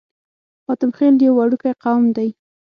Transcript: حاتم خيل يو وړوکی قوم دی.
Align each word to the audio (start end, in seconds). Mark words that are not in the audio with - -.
حاتم 0.65 0.89
خيل 0.97 1.15
يو 1.25 1.33
وړوکی 1.37 1.71
قوم 1.83 2.03
دی. 2.15 2.29